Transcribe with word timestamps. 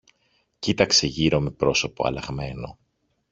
Κοίταξε 0.59 1.07
γύρω 1.07 1.39
με 1.39 1.51
πρόσωπο 1.51 2.07
αλλαγμένο. 2.07 2.77